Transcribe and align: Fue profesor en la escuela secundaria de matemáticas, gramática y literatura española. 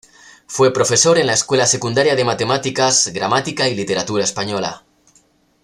Fue 0.47 0.73
profesor 0.73 1.19
en 1.19 1.27
la 1.27 1.33
escuela 1.33 1.67
secundaria 1.67 2.15
de 2.15 2.25
matemáticas, 2.25 3.11
gramática 3.13 3.69
y 3.69 3.75
literatura 3.75 4.23
española. 4.23 4.83